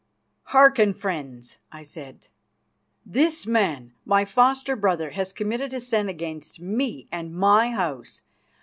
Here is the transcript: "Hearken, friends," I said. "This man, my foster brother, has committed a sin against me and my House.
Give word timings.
"Hearken, 0.45 0.95
friends," 0.95 1.59
I 1.71 1.83
said. 1.83 2.25
"This 3.05 3.45
man, 3.45 3.93
my 4.03 4.25
foster 4.25 4.75
brother, 4.75 5.11
has 5.11 5.31
committed 5.31 5.75
a 5.75 5.79
sin 5.79 6.09
against 6.09 6.59
me 6.59 7.07
and 7.11 7.31
my 7.35 7.69
House. 7.69 8.23